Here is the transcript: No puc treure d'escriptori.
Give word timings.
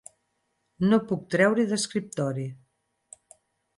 No 0.93 0.99
puc 1.11 1.27
treure 1.35 1.67
d'escriptori. 1.73 2.47